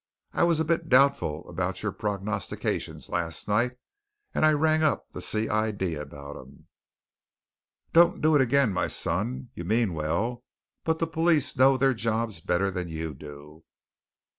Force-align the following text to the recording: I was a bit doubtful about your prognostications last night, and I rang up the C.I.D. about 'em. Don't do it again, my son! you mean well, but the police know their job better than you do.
I 0.33 0.45
was 0.45 0.59
a 0.59 0.65
bit 0.65 0.89
doubtful 0.89 1.47
about 1.47 1.83
your 1.83 1.91
prognostications 1.91 3.07
last 3.07 3.47
night, 3.47 3.73
and 4.33 4.43
I 4.43 4.51
rang 4.51 4.81
up 4.81 5.09
the 5.11 5.21
C.I.D. 5.21 5.93
about 5.93 6.35
'em. 6.35 6.65
Don't 7.93 8.19
do 8.19 8.33
it 8.33 8.41
again, 8.41 8.73
my 8.73 8.87
son! 8.87 9.51
you 9.53 9.63
mean 9.63 9.93
well, 9.93 10.43
but 10.83 10.97
the 10.97 11.05
police 11.05 11.55
know 11.55 11.77
their 11.77 11.93
job 11.93 12.31
better 12.47 12.71
than 12.71 12.87
you 12.87 13.13
do. 13.13 13.63